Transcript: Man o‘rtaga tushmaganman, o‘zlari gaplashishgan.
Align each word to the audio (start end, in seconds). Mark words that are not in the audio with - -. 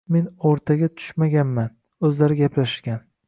Man 0.13 0.29
o‘rtaga 0.51 0.89
tushmaganman, 1.01 1.69
o‘zlari 2.09 2.39
gaplashishgan. 2.43 3.05